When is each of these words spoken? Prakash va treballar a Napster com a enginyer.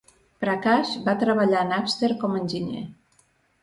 Prakash 0.43 0.93
va 1.09 1.15
treballar 1.25 1.61
a 1.67 1.71
Napster 1.75 2.13
com 2.25 2.37
a 2.37 2.45
enginyer. 2.45 2.87